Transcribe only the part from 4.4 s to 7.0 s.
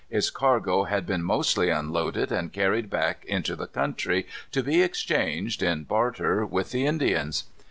to be exchanged, in barter, with the